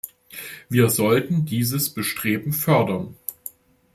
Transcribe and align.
Wir 0.67 0.89
sollten 0.89 1.45
dieses 1.45 1.93
Bestreben 1.93 2.53
fördern. 2.53 3.15